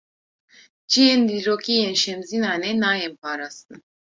[0.89, 3.79] Cihên dîrokî yên Şemzînanê, nayên parastin